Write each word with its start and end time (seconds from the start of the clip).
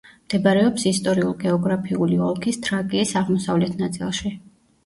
მდებარეობს 0.27 0.85
ისტორიულ-გეოგრაფიული 0.91 2.19
ოლქის 2.31 2.59
თრაკიის 2.69 3.15
აღმოსავლეთ 3.23 3.77
ნაწილში. 3.87 4.35